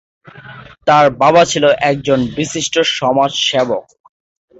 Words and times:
তার 0.87 1.05
বাবা 1.21 1.41
ছিলেন 1.45 1.73
একজন 1.91 2.19
বিশিষ্ট 2.37 2.75
সমাজ 2.97 3.31
সেবক। 3.47 3.85